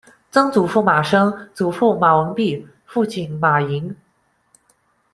[0.31, 3.95] 曾祖父马升；祖父马文毓；父亲马寅。